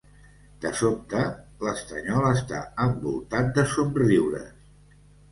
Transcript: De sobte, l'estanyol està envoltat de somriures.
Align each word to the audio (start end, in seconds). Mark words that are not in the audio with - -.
De 0.61 0.69
sobte, 0.77 1.19
l'estanyol 1.67 2.25
està 2.29 2.61
envoltat 2.85 3.51
de 3.59 3.67
somriures. 3.75 4.49